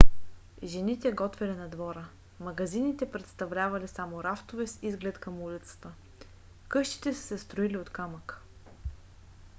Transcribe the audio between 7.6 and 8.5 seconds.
от камък